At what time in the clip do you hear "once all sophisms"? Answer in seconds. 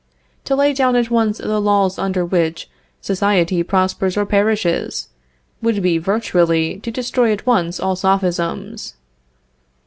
7.45-8.95